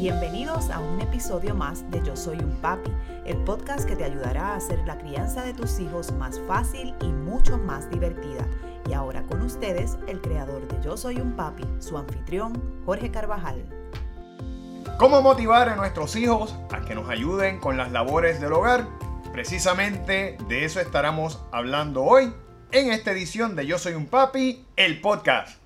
[0.00, 2.90] Bienvenidos a un episodio más de Yo Soy un Papi,
[3.26, 7.08] el podcast que te ayudará a hacer la crianza de tus hijos más fácil y
[7.08, 8.48] mucho más divertida.
[8.88, 13.62] Y ahora con ustedes, el creador de Yo Soy un Papi, su anfitrión, Jorge Carvajal.
[14.98, 18.88] ¿Cómo motivar a nuestros hijos a que nos ayuden con las labores del hogar?
[19.34, 22.32] Precisamente de eso estaremos hablando hoy
[22.72, 25.58] en esta edición de Yo Soy un Papi, el podcast.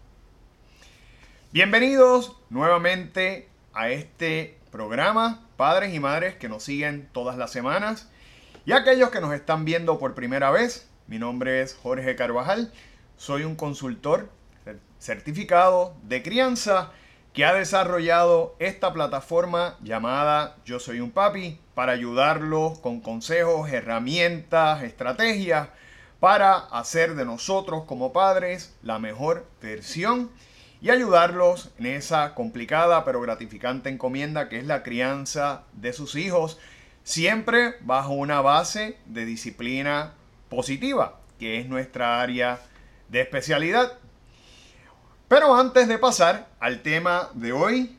[1.52, 8.08] Bienvenidos nuevamente a este programa, padres y madres que nos siguen todas las semanas
[8.66, 10.88] y aquellos que nos están viendo por primera vez.
[11.06, 12.72] Mi nombre es Jorge Carvajal,
[13.16, 14.30] soy un consultor
[14.98, 16.92] certificado de crianza
[17.34, 24.82] que ha desarrollado esta plataforma llamada Yo Soy un Papi para ayudarlos con consejos, herramientas,
[24.82, 25.68] estrategias
[26.20, 30.30] para hacer de nosotros como padres la mejor versión
[30.84, 36.58] y ayudarlos en esa complicada pero gratificante encomienda que es la crianza de sus hijos,
[37.02, 40.12] siempre bajo una base de disciplina
[40.50, 42.60] positiva, que es nuestra área
[43.08, 43.94] de especialidad.
[45.26, 47.96] Pero antes de pasar al tema de hoy,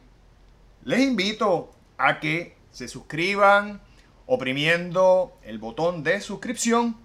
[0.84, 3.82] les invito a que se suscriban
[4.28, 6.96] oprimiendo el botón de suscripción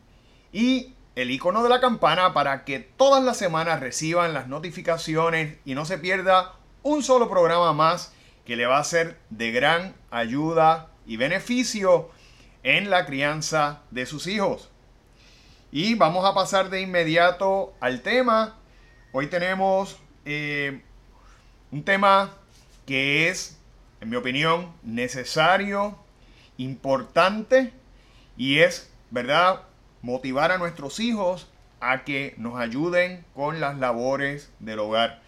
[0.52, 5.74] y el icono de la campana para que todas las semanas reciban las notificaciones y
[5.74, 8.12] no se pierda un solo programa más
[8.44, 12.10] que le va a ser de gran ayuda y beneficio
[12.62, 14.70] en la crianza de sus hijos.
[15.72, 18.56] Y vamos a pasar de inmediato al tema.
[19.12, 20.82] Hoy tenemos eh,
[21.70, 22.30] un tema
[22.86, 23.58] que es,
[24.00, 25.98] en mi opinión, necesario,
[26.56, 27.72] importante
[28.36, 29.62] y es, ¿verdad?
[30.02, 31.48] Motivar a nuestros hijos
[31.80, 35.20] a que nos ayuden con las labores del hogar.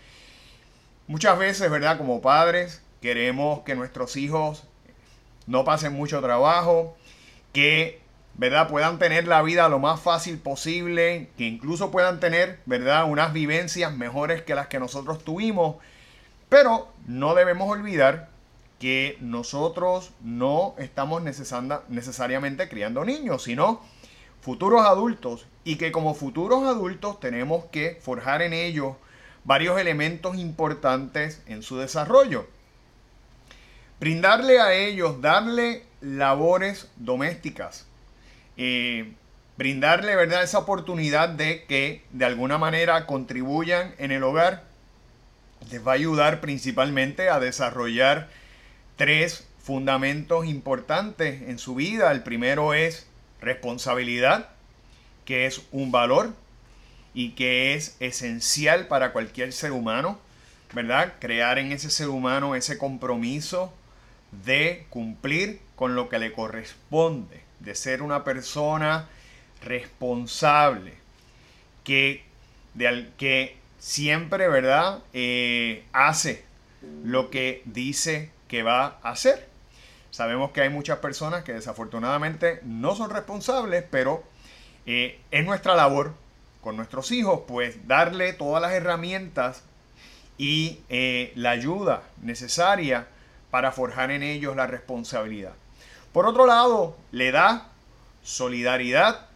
[1.06, 1.98] Muchas veces, ¿verdad?
[1.98, 4.64] Como padres, queremos que nuestros hijos
[5.46, 6.96] no pasen mucho trabajo,
[7.52, 8.00] que,
[8.34, 8.68] ¿verdad?
[8.68, 13.04] Puedan tener la vida lo más fácil posible, que incluso puedan tener, ¿verdad?
[13.04, 15.76] Unas vivencias mejores que las que nosotros tuvimos.
[16.48, 18.28] Pero no debemos olvidar
[18.78, 23.80] que nosotros no estamos necesariamente criando niños, sino
[24.42, 28.96] futuros adultos y que como futuros adultos tenemos que forjar en ellos
[29.44, 32.46] varios elementos importantes en su desarrollo.
[34.00, 37.86] Brindarle a ellos, darle labores domésticas,
[38.56, 39.12] eh,
[39.56, 40.42] brindarle ¿verdad?
[40.42, 44.64] esa oportunidad de que de alguna manera contribuyan en el hogar,
[45.70, 48.28] les va a ayudar principalmente a desarrollar
[48.96, 52.10] tres fundamentos importantes en su vida.
[52.10, 53.06] El primero es
[53.42, 54.48] responsabilidad,
[55.24, 56.34] que es un valor
[57.14, 60.18] y que es esencial para cualquier ser humano,
[60.72, 61.14] ¿verdad?
[61.18, 63.72] Crear en ese ser humano ese compromiso
[64.44, 69.08] de cumplir con lo que le corresponde, de ser una persona
[69.62, 70.94] responsable,
[71.84, 72.24] que,
[72.74, 75.00] de, que siempre, ¿verdad?
[75.12, 76.44] Eh, hace
[77.04, 79.51] lo que dice que va a hacer.
[80.12, 84.22] Sabemos que hay muchas personas que desafortunadamente no son responsables, pero
[84.84, 86.12] eh, es nuestra labor
[86.60, 89.64] con nuestros hijos, pues darle todas las herramientas
[90.36, 93.06] y eh, la ayuda necesaria
[93.50, 95.54] para forjar en ellos la responsabilidad.
[96.12, 97.70] Por otro lado, le da
[98.22, 99.28] solidaridad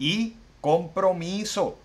[0.00, 1.78] y compromiso.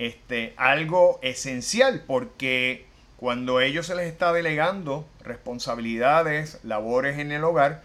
[0.00, 2.87] Este, algo esencial porque
[3.18, 7.82] cuando ellos se les está delegando responsabilidades, labores en el hogar,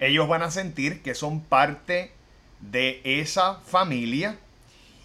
[0.00, 2.10] ellos van a sentir que son parte
[2.58, 4.36] de esa familia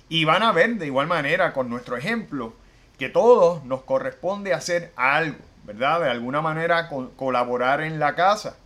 [0.09, 2.55] y van a ver de igual manera con nuestro ejemplo
[2.97, 6.01] que todos nos corresponde hacer algo, ¿verdad?
[6.01, 8.57] De alguna manera colaborar en la casa.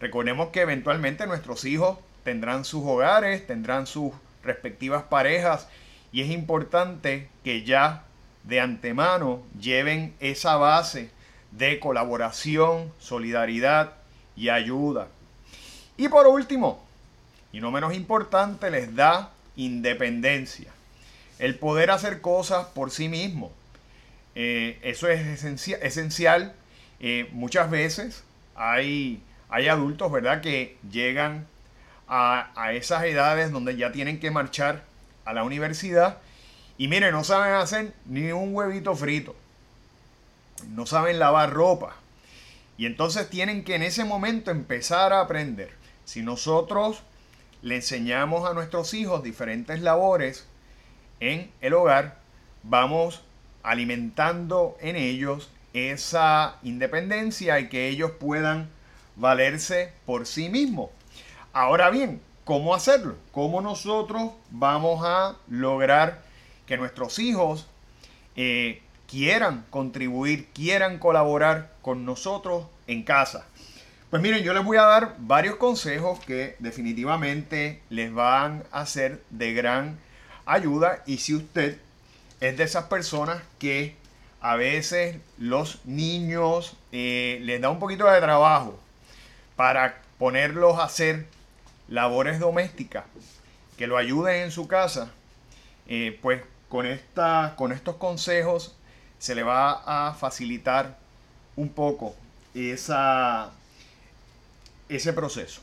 [0.00, 5.68] Recordemos que eventualmente nuestros hijos tendrán sus hogares, tendrán sus respectivas parejas
[6.10, 8.07] y es importante que ya
[8.44, 11.10] de antemano lleven esa base
[11.52, 13.92] de colaboración, solidaridad
[14.36, 15.08] y ayuda.
[15.96, 16.84] Y por último,
[17.52, 20.70] y no menos importante, les da independencia.
[21.38, 23.52] El poder hacer cosas por sí mismo.
[24.34, 26.52] Eh, eso es esencial.
[27.00, 28.24] Eh, muchas veces
[28.54, 31.46] hay, hay adultos, ¿verdad?, que llegan
[32.08, 34.84] a, a esas edades donde ya tienen que marchar
[35.24, 36.18] a la universidad
[36.78, 39.34] y miren, no saben hacer ni un huevito frito.
[40.68, 41.96] No saben lavar ropa.
[42.76, 45.72] Y entonces tienen que en ese momento empezar a aprender.
[46.04, 47.02] Si nosotros
[47.62, 50.46] le enseñamos a nuestros hijos diferentes labores
[51.18, 52.18] en el hogar,
[52.62, 53.22] vamos
[53.64, 58.70] alimentando en ellos esa independencia y que ellos puedan
[59.16, 60.90] valerse por sí mismos.
[61.52, 63.16] Ahora bien, ¿cómo hacerlo?
[63.32, 66.27] ¿Cómo nosotros vamos a lograr
[66.68, 67.66] que nuestros hijos
[68.36, 73.46] eh, quieran contribuir, quieran colaborar con nosotros en casa?
[74.10, 79.22] Pues miren, yo les voy a dar varios consejos que definitivamente les van a ser
[79.30, 79.98] de gran
[80.46, 81.78] ayuda y si usted
[82.40, 83.96] es de esas personas que
[84.40, 88.78] a veces los niños eh, les da un poquito de trabajo
[89.56, 91.26] para ponerlos a hacer
[91.88, 93.04] labores domésticas
[93.76, 95.12] que lo ayuden en su casa,
[95.86, 98.74] eh, pues con, esta, con estos consejos
[99.18, 100.96] se le va a facilitar
[101.56, 102.14] un poco
[102.54, 103.50] esa,
[104.88, 105.62] ese proceso.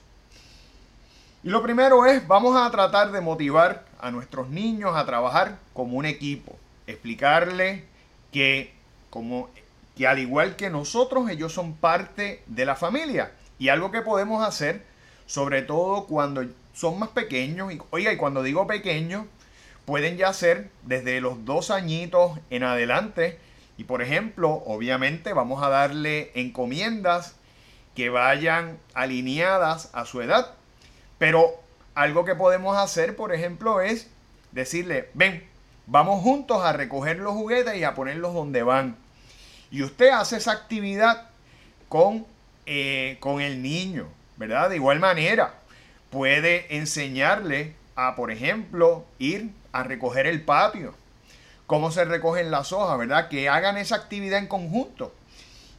[1.43, 5.97] Y lo primero es, vamos a tratar de motivar a nuestros niños a trabajar como
[5.97, 6.57] un equipo,
[6.87, 7.85] explicarle
[8.31, 8.73] que
[9.09, 9.49] como
[9.95, 13.31] que al igual que nosotros, ellos son parte de la familia.
[13.57, 14.83] Y algo que podemos hacer,
[15.25, 16.43] sobre todo cuando
[16.73, 19.25] son más pequeños, y oiga, y cuando digo pequeños,
[19.85, 23.39] pueden ya ser desde los dos añitos en adelante.
[23.77, 27.35] Y por ejemplo, obviamente vamos a darle encomiendas
[27.95, 30.53] que vayan alineadas a su edad.
[31.17, 31.53] Pero
[31.93, 34.09] algo que podemos hacer, por ejemplo, es
[34.51, 35.47] decirle, ven,
[35.87, 38.97] vamos juntos a recoger los juguetes y a ponerlos donde van.
[39.71, 41.29] Y usted hace esa actividad
[41.89, 42.25] con,
[42.65, 44.69] eh, con el niño, ¿verdad?
[44.69, 45.55] De igual manera,
[46.09, 50.93] puede enseñarle a, por ejemplo, ir a recoger el patio,
[51.67, 53.29] cómo se recogen las hojas, ¿verdad?
[53.29, 55.13] Que hagan esa actividad en conjunto.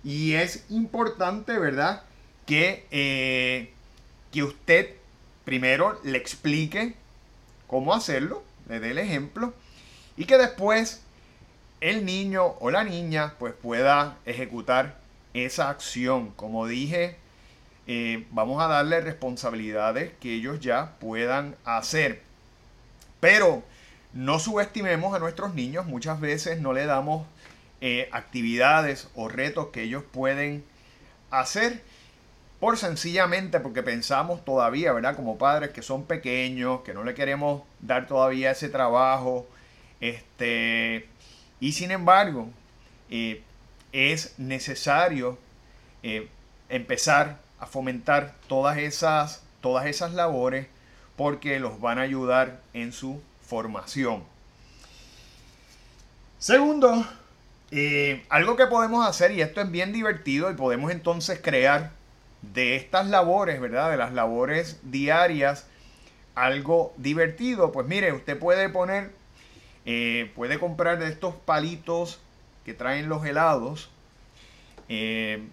[0.02, 2.02] Y es importante, ¿verdad?
[2.46, 3.72] Que, eh,
[4.32, 4.94] que usted
[5.44, 6.94] primero le explique
[7.66, 9.54] cómo hacerlo, le dé el ejemplo,
[10.16, 11.02] y que después
[11.80, 14.98] el niño o la niña pues pueda ejecutar
[15.34, 16.30] esa acción.
[16.30, 17.16] Como dije,
[17.86, 22.22] eh, vamos a darle responsabilidades que ellos ya puedan hacer.
[23.20, 23.62] Pero
[24.12, 27.26] no subestimemos a nuestros niños, muchas veces no le damos
[27.80, 30.64] eh, actividades o retos que ellos pueden
[31.30, 31.82] hacer
[32.60, 35.14] por sencillamente porque pensamos todavía, ¿verdad?
[35.14, 39.46] Como padres que son pequeños, que no le queremos dar todavía ese trabajo,
[40.00, 41.08] este,
[41.60, 42.48] y sin embargo,
[43.10, 43.42] eh,
[43.92, 45.38] es necesario
[46.02, 46.28] eh,
[46.68, 50.66] empezar a fomentar todas esas, todas esas labores
[51.16, 54.22] porque los van a ayudar en su formación.
[56.38, 57.06] Segundo,
[57.70, 61.92] eh, algo que podemos hacer, y esto es bien divertido, y podemos entonces crear
[62.42, 63.90] de estas labores, ¿verdad?
[63.90, 65.66] De las labores diarias,
[66.34, 67.72] algo divertido.
[67.72, 69.10] Pues mire, usted puede poner
[69.88, 72.18] eh, puede comprar de estos palitos
[72.64, 73.88] que traen los helados.
[74.88, 75.46] Eh,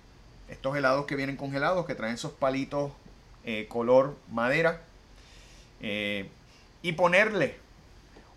[0.54, 2.92] estos helados que vienen congelados, que traen esos palitos
[3.46, 4.82] eh, color madera.
[5.82, 7.58] y ponerle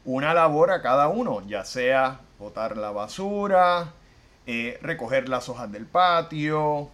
[0.04, 3.92] una labor a cada uno, ya sea botar la basura,
[4.82, 6.90] recoger las hojas del patio,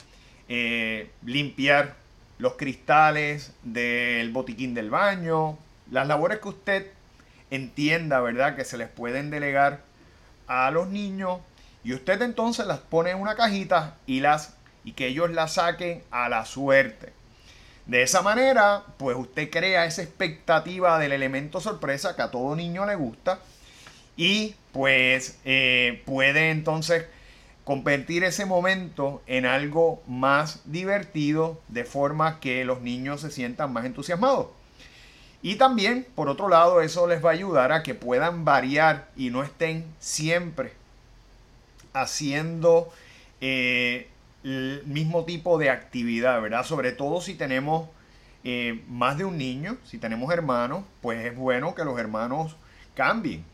[1.22, 1.94] limpiar
[2.38, 5.56] los cristales del botiquín del baño,
[5.90, 6.90] las labores que usted
[7.50, 8.56] entienda, ¿verdad?
[8.56, 9.80] Que se les pueden delegar
[10.46, 11.38] a los niños
[11.84, 14.54] y usted entonces las pone en una cajita y las
[14.84, 17.12] y que ellos las saquen a la suerte.
[17.86, 22.86] De esa manera, pues usted crea esa expectativa del elemento sorpresa que a todo niño
[22.86, 23.40] le gusta
[24.16, 27.06] y pues eh, puede entonces
[27.64, 33.84] convertir ese momento en algo más divertido de forma que los niños se sientan más
[33.84, 34.48] entusiasmados.
[35.42, 39.30] Y también, por otro lado, eso les va a ayudar a que puedan variar y
[39.30, 40.72] no estén siempre
[41.92, 42.92] haciendo
[43.40, 44.08] eh,
[44.44, 46.64] el mismo tipo de actividad, ¿verdad?
[46.64, 47.88] Sobre todo si tenemos
[48.44, 52.56] eh, más de un niño, si tenemos hermanos, pues es bueno que los hermanos
[52.94, 53.44] cambien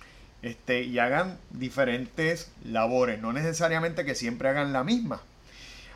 [0.43, 5.21] este, y hagan diferentes labores, no necesariamente que siempre hagan la misma.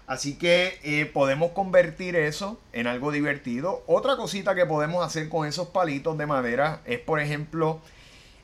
[0.07, 3.83] Así que eh, podemos convertir eso en algo divertido.
[3.87, 7.81] Otra cosita que podemos hacer con esos palitos de madera es, por ejemplo,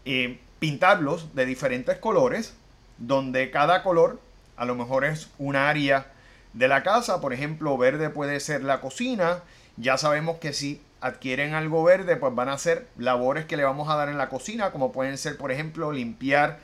[0.05, 2.55] eh, pintarlos de diferentes colores,
[2.97, 4.21] donde cada color
[4.57, 6.11] a lo mejor es un área
[6.53, 7.21] de la casa.
[7.21, 9.43] Por ejemplo, verde puede ser la cocina.
[9.77, 13.89] Ya sabemos que si adquieren algo verde, pues van a hacer labores que le vamos
[13.89, 16.59] a dar en la cocina, como pueden ser, por ejemplo, limpiar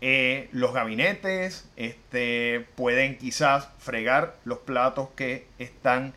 [0.00, 6.12] eh, los gabinetes, este, pueden quizás fregar los platos que están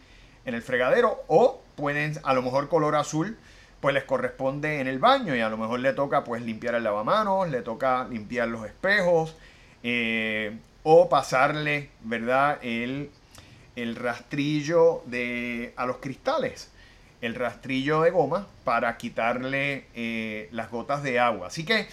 [0.45, 3.37] en el fregadero o pueden a lo mejor color azul
[3.85, 6.83] pues les corresponde en el baño y a lo mejor le toca pues limpiar el
[6.83, 9.35] lavamanos, le toca limpiar los espejos,
[9.83, 12.59] eh, o pasarle, ¿verdad?
[12.61, 13.09] El,
[13.75, 16.69] el rastrillo de, a los cristales,
[17.21, 21.47] el rastrillo de goma para quitarle eh, las gotas de agua.
[21.47, 21.87] Así que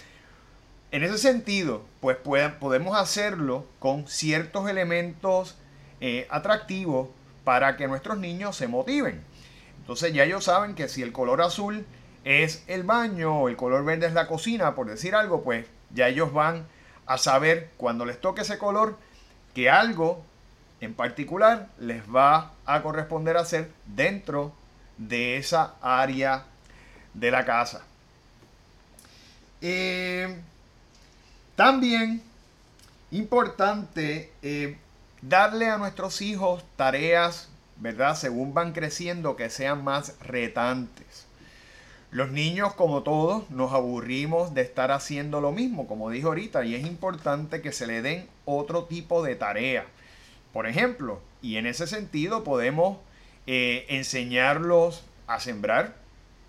[0.91, 5.57] en ese sentido, pues podemos hacerlo con ciertos elementos
[5.99, 7.09] eh, atractivos
[7.43, 9.23] para que nuestros niños se motiven.
[9.79, 11.83] Entonces ya ellos saben que si el color azul
[12.25, 16.09] es el baño o el color verde es la cocina, por decir algo, pues ya
[16.09, 16.67] ellos van
[17.05, 18.97] a saber cuando les toque ese color
[19.53, 20.23] que algo
[20.81, 24.53] en particular les va a corresponder hacer dentro
[24.97, 26.45] de esa área
[27.13, 27.83] de la casa.
[29.61, 30.35] Eh,
[31.55, 32.21] también
[33.11, 34.77] importante eh,
[35.21, 38.15] darle a nuestros hijos tareas, ¿verdad?
[38.15, 41.22] Según van creciendo, que sean más retantes.
[42.13, 46.75] Los niños, como todos, nos aburrimos de estar haciendo lo mismo, como dijo ahorita, y
[46.75, 49.87] es importante que se le den otro tipo de tarea.
[50.51, 52.99] Por ejemplo, y en ese sentido podemos
[53.47, 55.95] eh, enseñarlos a sembrar,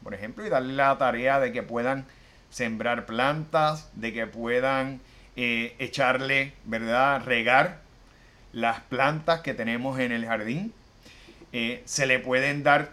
[0.03, 2.05] por ejemplo, y darle la tarea de que puedan
[2.51, 5.01] sembrar plantas, de que puedan
[5.35, 7.81] eh, echarle, ¿verdad?, regar
[8.53, 10.75] las plantas que tenemos en el jardín.
[11.55, 12.91] Eh, se le pueden dar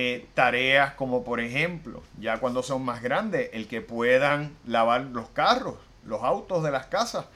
[0.00, 5.28] eh, tareas como por ejemplo, ya cuando son más grandes, el que puedan lavar los
[5.30, 5.74] carros,
[6.04, 7.26] los autos de las casas,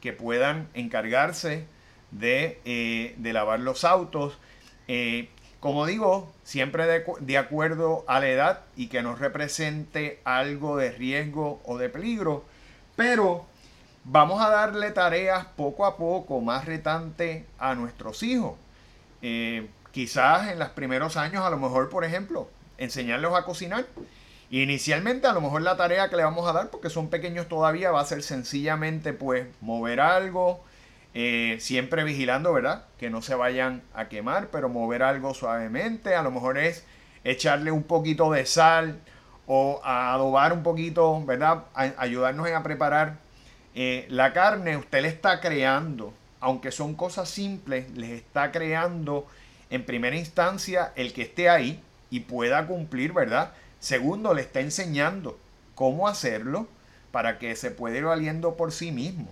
[0.00, 1.66] que puedan encargarse
[2.12, 4.38] de, eh, lavar los autos.
[4.86, 10.76] Eh, como digo, siempre de, de, acuerdo a la edad y que no represente algo
[10.76, 12.44] de riesgo o de peligro,
[12.94, 13.46] pero
[14.04, 18.54] vamos a darle tareas poco a poco más retantes a nuestros hijos.
[19.92, 23.86] Quizás en los primeros años, a lo mejor, por ejemplo, enseñarlos a cocinar.
[24.50, 27.90] Inicialmente, a lo mejor la tarea que le vamos a dar, porque son pequeños todavía,
[27.90, 30.64] va a ser sencillamente, pues, mover algo,
[31.14, 32.84] eh, siempre vigilando, ¿verdad?
[32.98, 36.14] Que no se vayan a quemar, pero mover algo suavemente.
[36.14, 36.84] A lo mejor es
[37.22, 38.98] echarle un poquito de sal
[39.46, 41.64] o adobar un poquito, ¿verdad?
[41.74, 43.18] ayudarnos a preparar
[43.74, 44.76] eh, la carne.
[44.78, 49.26] Usted le está creando, aunque son cosas simples, les está creando
[49.72, 53.54] en primera instancia, el que esté ahí y pueda cumplir, ¿verdad?
[53.80, 55.38] Segundo, le está enseñando
[55.74, 56.68] cómo hacerlo
[57.10, 59.28] para que se pueda ir valiendo por sí mismo.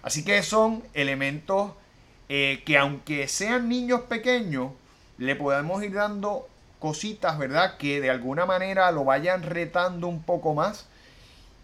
[0.00, 1.72] Así que son elementos
[2.28, 4.70] eh, que aunque sean niños pequeños,
[5.18, 6.48] le podemos ir dando
[6.78, 7.78] cositas, ¿verdad?
[7.78, 10.86] Que de alguna manera lo vayan retando un poco más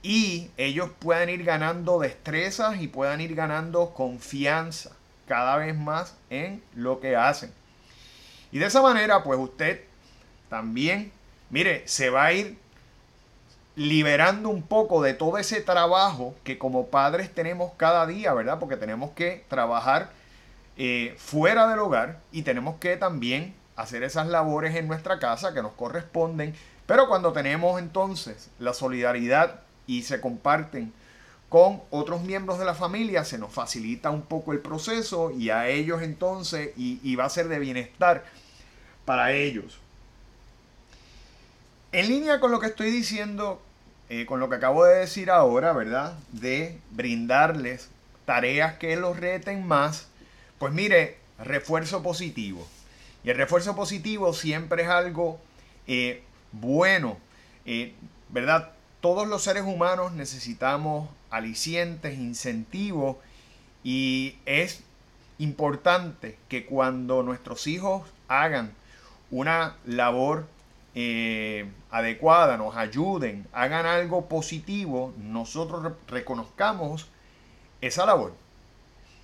[0.03, 4.91] y ellos puedan ir ganando destrezas y puedan ir ganando confianza
[5.29, 7.53] cada vez más en lo que hacen.
[8.55, 9.81] Y de esa manera, pues usted
[10.49, 11.11] también,
[11.51, 12.57] mire, se va a ir
[13.75, 18.61] liberando un poco de todo ese trabajo que como padres tenemos cada día, ¿verdad?
[18.61, 20.13] Porque tenemos que trabajar
[20.77, 25.61] eh, fuera del hogar y tenemos que también hacer esas labores en nuestra casa que
[25.61, 26.55] nos corresponden.
[26.87, 30.93] Pero cuando tenemos entonces la solidaridad y se comparten
[31.49, 35.67] con otros miembros de la familia, se nos facilita un poco el proceso y a
[35.67, 38.23] ellos entonces, y, y va a ser de bienestar
[39.05, 39.79] para ellos.
[41.93, 43.63] En línea con lo que estoy diciendo,
[44.09, 46.15] eh, con lo que acabo de decir ahora, ¿verdad?
[46.33, 47.89] De brindarles
[48.25, 50.09] tareas que los reten más,
[50.59, 52.67] pues mire, refuerzo positivo.
[53.23, 55.41] Y el refuerzo positivo siempre es algo
[55.87, 57.19] eh, bueno,
[57.67, 57.95] eh,
[58.29, 58.73] ¿verdad?
[59.01, 63.17] Todos los seres humanos necesitamos alicientes, incentivos,
[63.83, 64.83] y es
[65.39, 68.73] importante que cuando nuestros hijos hagan
[69.35, 70.47] una labor
[70.95, 77.09] eh, adecuada, nos ayuden, hagan algo positivo, nosotros reconozcamos
[77.81, 78.33] esa labor,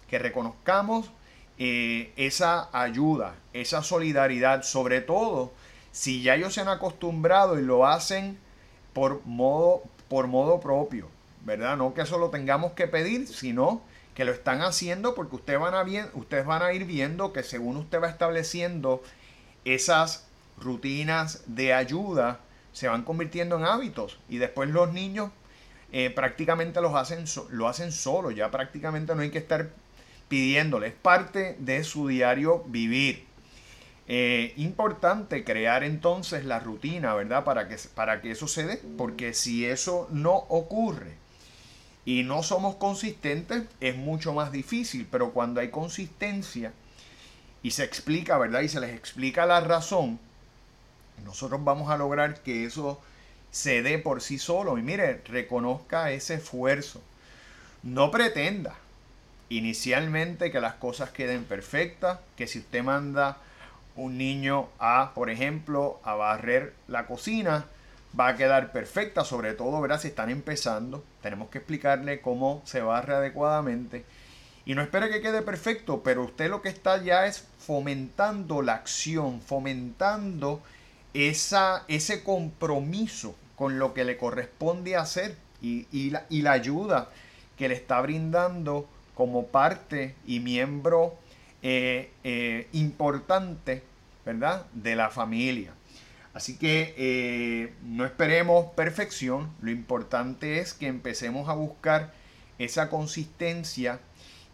[0.09, 1.13] que reconozcamos
[1.59, 5.53] eh, esa ayuda, esa solidaridad, sobre todo
[5.93, 8.37] si ya ellos se han acostumbrado y lo hacen
[8.93, 11.07] por modo, por modo propio,
[11.45, 11.77] ¿verdad?
[11.77, 13.81] No que eso lo tengamos que pedir, sino
[14.17, 17.77] que lo están haciendo porque ustedes van a, ustedes van a ir viendo que según
[17.77, 19.05] usted va estableciendo
[19.65, 20.27] esas
[20.59, 22.41] rutinas de ayuda
[22.73, 25.31] se van convirtiendo en hábitos y después los niños
[25.93, 29.71] eh, prácticamente los hacen, lo hacen solo, ya prácticamente no hay que estar
[30.29, 33.27] pidiéndole, es parte de su diario vivir.
[34.13, 37.45] Eh, importante crear entonces la rutina, ¿verdad?
[37.45, 41.15] Para que, para que eso se dé, porque si eso no ocurre
[42.05, 46.73] y no somos consistentes, es mucho más difícil, pero cuando hay consistencia,
[47.63, 48.61] y se explica, ¿verdad?
[48.61, 50.19] Y se les explica la razón,
[51.25, 53.01] nosotros vamos a lograr que eso
[53.51, 54.79] se dé por sí solo.
[54.79, 57.03] Y mire, reconozca ese esfuerzo.
[57.83, 58.75] No pretenda
[59.49, 63.39] inicialmente que las cosas queden perfectas, que si usted manda
[63.97, 67.67] un niño a, por ejemplo, a barrer la cocina,
[68.19, 70.01] va a quedar perfecta, sobre todo, ¿verdad?
[70.01, 74.05] Si están empezando, tenemos que explicarle cómo se barre adecuadamente.
[74.71, 78.75] Y no espere que quede perfecto, pero usted lo que está ya es fomentando la
[78.75, 80.63] acción, fomentando
[81.13, 87.11] esa, ese compromiso con lo que le corresponde hacer y, la, y la ayuda
[87.59, 91.17] que le está brindando como parte y miembro
[91.63, 93.83] eh, eh, importante,
[94.25, 94.67] ¿verdad?
[94.73, 95.73] De la familia.
[96.33, 102.15] Así que eh, no esperemos perfección, lo importante es que empecemos a buscar
[102.61, 103.99] esa consistencia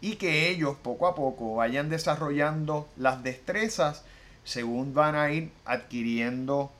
[0.01, 4.03] y que ellos poco a poco vayan desarrollando las destrezas
[4.43, 6.71] según van a ir adquiriendo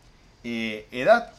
[0.43, 1.33] edad.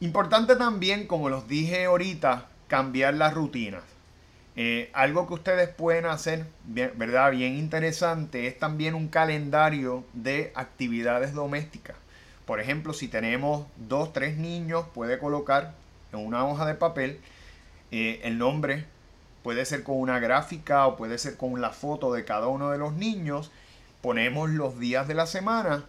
[0.00, 3.84] importante también, como los dije ahorita, cambiar las rutinas.
[4.56, 7.32] Eh, algo que ustedes pueden hacer, ¿verdad?
[7.32, 11.96] Bien interesante, es también un calendario de actividades domésticas.
[12.46, 15.74] Por ejemplo, si tenemos dos, tres niños, puede colocar
[16.18, 17.20] en una hoja de papel
[17.90, 18.86] eh, el nombre,
[19.42, 22.78] puede ser con una gráfica o puede ser con la foto de cada uno de
[22.78, 23.50] los niños.
[24.00, 25.84] Ponemos los días de la semana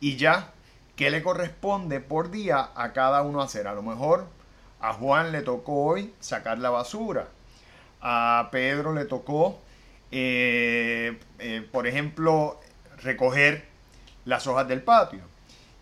[0.00, 0.52] y ya,
[0.96, 3.66] ¿qué le corresponde por día a cada uno hacer?
[3.68, 4.26] A lo mejor
[4.80, 7.28] a Juan le tocó hoy sacar la basura.
[8.00, 9.58] A Pedro le tocó,
[10.10, 12.58] eh, eh, por ejemplo,
[13.02, 13.66] recoger
[14.24, 15.20] las hojas del patio.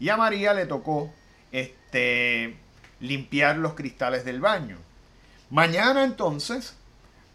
[0.01, 1.11] Y a María le tocó
[1.53, 2.57] este,
[3.01, 4.77] limpiar los cristales del baño.
[5.51, 6.77] Mañana entonces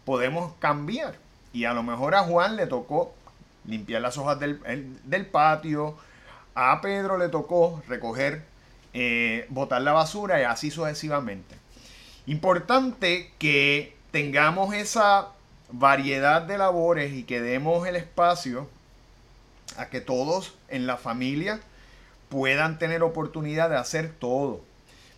[0.04, 1.16] podemos cambiar.
[1.52, 3.14] Y a lo mejor a Juan le tocó
[3.64, 4.60] limpiar las hojas del,
[5.04, 5.96] del patio.
[6.54, 8.44] A Pedro le tocó recoger
[8.92, 11.56] eh, botar la basura y así sucesivamente.
[12.26, 15.28] Importante que tengamos esa
[15.70, 18.68] variedad de labores y que demos el espacio
[19.76, 21.60] a que todos en la familia
[22.28, 24.62] puedan tener oportunidad de hacer todo.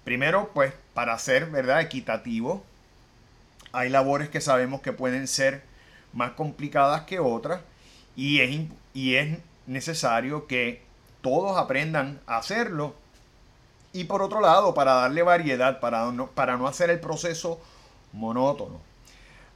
[0.06, 2.62] Primero, pues para ser, ¿verdad?, equitativo.
[3.72, 5.64] Hay labores que sabemos que pueden ser
[6.12, 7.60] más complicadas que otras
[8.14, 10.80] y es, y es necesario que
[11.22, 12.94] todos aprendan a hacerlo
[13.92, 17.60] y por otro lado, para darle variedad, para no, para no hacer el proceso
[18.12, 18.80] monótono.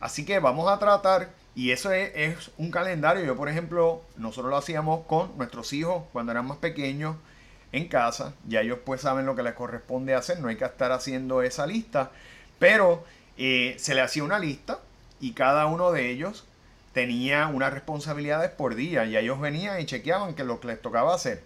[0.00, 3.24] Así que vamos a tratar, y eso es, un calendario.
[3.24, 7.14] Yo, por ejemplo, nosotros lo hacíamos con nuestros hijos cuando eran más pequeños
[7.72, 8.34] en casa.
[8.46, 11.66] Ya ellos pues saben lo que les corresponde hacer, no hay que estar haciendo esa
[11.66, 12.10] lista.
[12.58, 13.04] Pero
[13.38, 14.80] eh, se le hacía una lista
[15.20, 16.44] y cada uno de ellos
[16.92, 21.14] tenía unas responsabilidades por día y ellos venían y chequeaban que lo que les tocaba
[21.14, 21.42] hacer.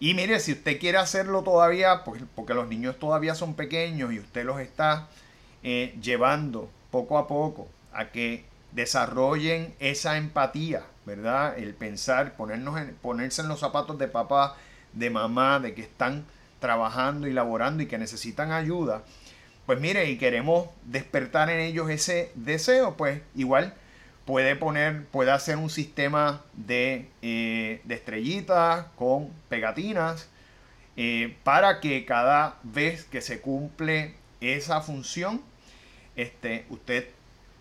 [0.00, 4.20] Y mire, si usted quiere hacerlo todavía, pues, porque los niños todavía son pequeños y
[4.20, 5.08] usted los está
[5.62, 11.58] eh, llevando poco a poco a que desarrollen esa empatía, ¿verdad?
[11.58, 14.56] El pensar, ponernos en, ponerse en los zapatos de papá,
[14.92, 16.24] de mamá, de que están
[16.60, 19.02] trabajando y laborando y que necesitan ayuda.
[19.66, 23.74] Pues mire, y queremos despertar en ellos ese deseo, pues igual
[24.24, 30.28] puede poner, puede hacer un sistema de, eh, estrellitas con pegatinas
[30.96, 35.40] eh, para que cada vez que se cumple esa función,
[36.16, 37.08] este, usted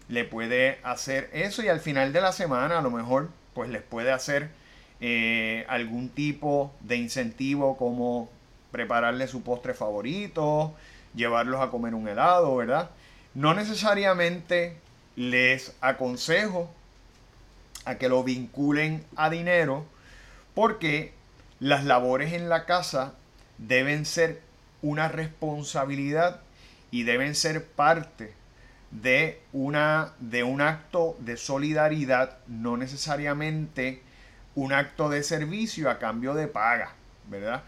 [0.10, 3.82] le puede hacer eso y al final de la semana a lo mejor pues les
[3.82, 4.50] puede hacer
[5.00, 8.30] eh, algún tipo de incentivo como
[8.72, 10.74] prepararle su postre favorito,
[11.16, 12.90] llevarlos a comer un helado, ¿verdad?
[13.34, 14.78] No necesariamente
[15.16, 16.70] les aconsejo
[17.86, 19.86] a que lo vinculen a dinero
[20.54, 21.14] porque
[21.60, 23.14] las labores en la casa
[23.58, 24.42] deben ser
[24.82, 26.42] una responsabilidad
[26.92, 28.34] y deben ser parte
[28.92, 34.02] de, una, de un acto de solidaridad, no necesariamente
[34.58, 36.96] un acto de servicio a cambio de paga,
[37.30, 37.62] ¿verdad?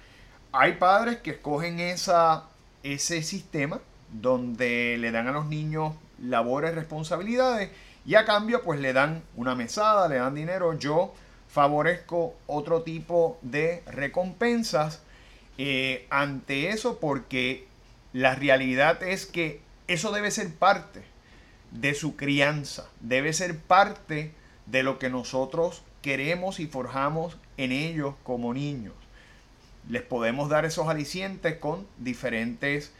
[0.51, 2.45] Hay padres que escogen esa,
[2.81, 3.79] ese sistema
[4.11, 7.69] donde le dan a los niños labores, responsabilidades
[8.07, 10.73] y a cambio pues le dan una mesada, le dan dinero.
[10.79, 11.13] Yo
[11.47, 15.03] favorezco otro tipo de recompensas
[15.59, 17.67] eh, ante eso porque
[18.13, 21.03] la realidad es que eso debe ser parte
[21.69, 24.33] de su crianza, debe ser parte
[24.65, 28.93] de lo que nosotros queremos y forjamos en ellos como niños.
[29.89, 32.91] Les podemos dar esos alicientes con diferentes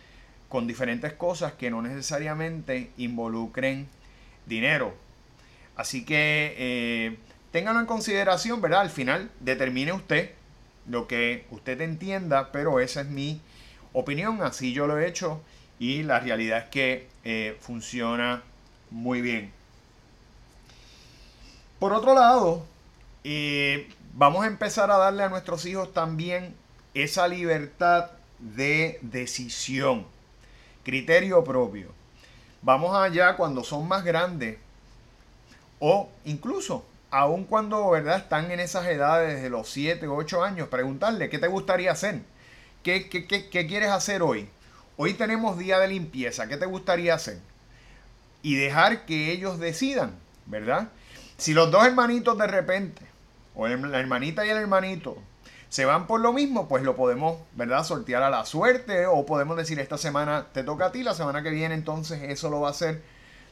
[0.49, 3.88] con diferentes cosas que no necesariamente involucren
[4.47, 4.95] dinero.
[5.75, 7.17] Así que eh,
[7.51, 8.81] ténganlo en consideración, ¿verdad?
[8.81, 10.31] Al final determine usted
[10.88, 13.39] lo que usted entienda, pero esa es mi
[13.93, 15.41] opinión, así yo lo he hecho
[15.77, 18.41] y la realidad es que eh, funciona
[18.89, 19.51] muy bien.
[21.79, 22.65] Por otro lado,
[24.13, 26.55] vamos a empezar a darle a nuestros hijos también
[26.93, 30.05] esa libertad de decisión,
[30.84, 31.91] criterio propio.
[32.62, 34.58] Vamos allá cuando son más grandes
[35.79, 38.17] o incluso aun cuando ¿verdad?
[38.17, 42.21] están en esas edades de los 7 o 8 años, preguntarle qué te gustaría hacer,
[42.84, 44.47] ¿Qué, qué, qué quieres hacer hoy.
[44.95, 47.39] Hoy tenemos día de limpieza, ¿qué te gustaría hacer?
[48.41, 50.89] Y dejar que ellos decidan, ¿verdad?
[51.38, 53.01] Si los dos hermanitos de repente,
[53.55, 55.17] o la hermanita y el hermanito,
[55.69, 57.83] se van por lo mismo, pues lo podemos, ¿verdad?
[57.83, 61.43] Sortear a la suerte o podemos decir esta semana te toca a ti, la semana
[61.43, 63.03] que viene entonces eso lo va a hacer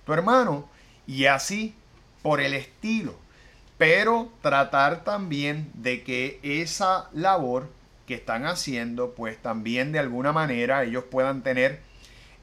[0.03, 0.67] tu hermano
[1.05, 1.75] y así
[2.23, 3.15] por el estilo.
[3.77, 7.69] Pero tratar también de que esa labor
[8.07, 11.81] que están haciendo, pues también de alguna manera ellos puedan tener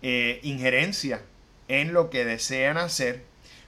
[0.02, 1.22] eh, injerencia
[1.66, 3.24] en lo que desean hacer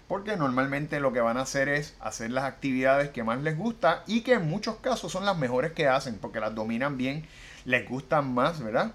[0.08, 4.04] porque normalmente lo que van a hacer es hacer las actividades que más les gusta
[4.06, 7.26] y que en muchos casos son las mejores que hacen, porque las dominan bien,
[7.64, 8.92] les gustan más, ¿verdad?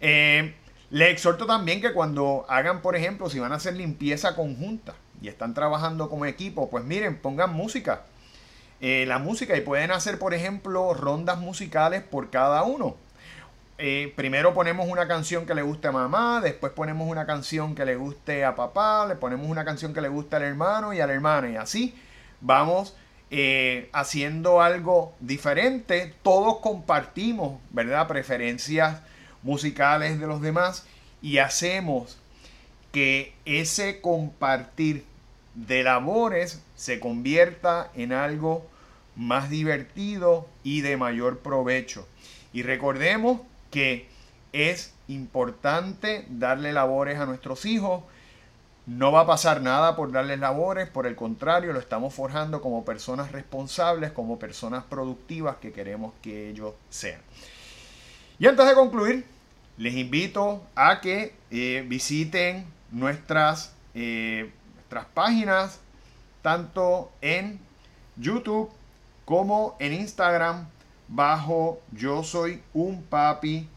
[0.00, 0.54] Eh,
[0.90, 5.28] les exhorto también que cuando hagan, por ejemplo, si van a hacer limpieza conjunta y
[5.28, 8.02] están trabajando como equipo, pues miren, pongan música.
[8.80, 12.96] Eh, la música y pueden hacer, por ejemplo, rondas musicales por cada uno.
[13.82, 17.86] Eh, primero ponemos una canción que le guste a mamá, después ponemos una canción que
[17.86, 21.06] le guste a papá, le ponemos una canción que le guste al hermano y a
[21.06, 21.94] la hermana y así
[22.42, 22.94] vamos
[23.30, 26.14] eh, haciendo algo diferente.
[26.22, 28.06] Todos compartimos, ¿verdad?
[28.06, 29.00] Preferencias
[29.42, 30.86] musicales de los demás
[31.22, 32.18] y hacemos
[32.92, 35.06] que ese compartir
[35.54, 38.68] de labores se convierta en algo
[39.16, 42.06] más divertido y de mayor provecho.
[42.52, 44.08] Y recordemos que
[44.52, 48.02] es importante darle labores a nuestros hijos.
[48.86, 52.84] No va a pasar nada por darles labores, por el contrario, lo estamos forjando como
[52.84, 57.20] personas responsables, como personas productivas que queremos que ellos sean.
[58.38, 59.24] Y antes de concluir,
[59.76, 65.80] les invito a que eh, visiten nuestras, eh, nuestras páginas,
[66.42, 67.60] tanto en
[68.16, 68.70] YouTube
[69.24, 70.66] como en Instagram
[71.10, 73.68] bajo Yo Soy un Papi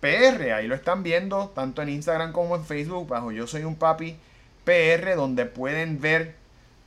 [0.00, 0.52] PR.
[0.52, 4.16] Ahí lo están viendo tanto en Instagram como en Facebook bajo Yo Soy un Papi
[4.64, 6.34] PR, donde pueden ver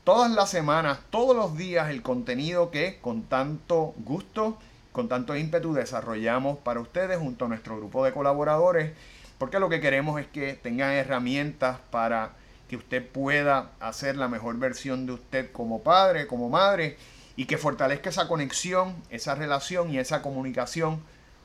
[0.04, 4.58] todas las semanas, todos los días el contenido que con tanto gusto,
[4.92, 8.94] con tanto ímpetu desarrollamos para ustedes junto a nuestro grupo de colaboradores,
[9.38, 12.32] porque lo que queremos es que tengan herramientas para
[12.70, 16.98] que usted pueda hacer la mejor versión de usted como padre, como madre
[17.38, 21.02] y que fortalezca esa conexión, esa relación y esa comunicación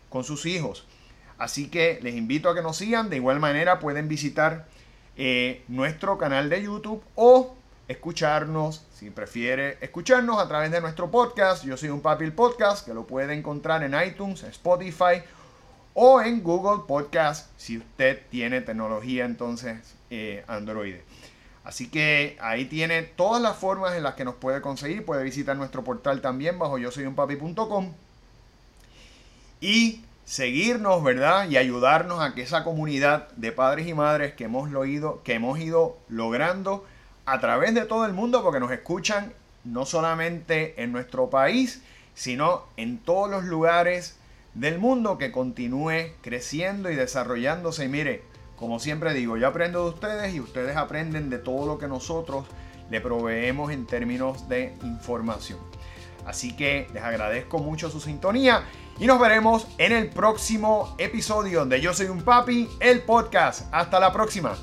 [0.09, 0.85] con sus hijos.
[1.39, 3.11] Así que les invito a que nos sigan.
[3.11, 4.67] De igual manera pueden visitar
[5.17, 7.55] eh, nuestro canal de YouTube o
[7.89, 11.65] escucharnos, si prefiere escucharnos a través de nuestro podcast.
[11.65, 15.23] Yo soy un papi podcast que lo puede encontrar en iTunes, Spotify
[15.95, 20.97] o en Google Podcast si usted tiene tecnología entonces eh, Android.
[21.65, 25.05] Así que ahí tiene todas las formas en las que nos puede conseguir.
[25.05, 27.93] Puede visitar nuestro portal también bajo yo soy un papi.com
[29.63, 31.49] y seguirnos, ¿verdad?
[31.49, 34.69] Y ayudarnos a que esa comunidad de padres y madres que hemos,
[35.23, 36.85] que hemos ido logrando
[37.25, 39.33] a través de todo el mundo, porque nos escuchan
[39.65, 41.83] no solamente en nuestro país,
[42.15, 44.17] sino en todos los lugares
[44.55, 47.85] del mundo, que continúe creciendo y desarrollándose.
[47.85, 48.23] Y mire,
[48.63, 52.47] como siempre digo, yo aprendo de ustedes y ustedes aprenden de todo lo que nosotros
[52.91, 55.59] le proveemos en términos de información.
[56.27, 58.63] Así que les agradezco mucho su sintonía
[59.01, 63.67] y nos veremos en el próximo episodio de Yo Soy un Papi, el podcast.
[63.73, 64.55] Hasta la próxima.